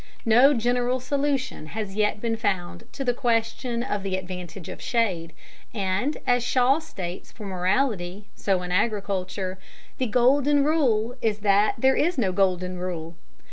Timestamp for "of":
3.83-4.01, 4.67-4.81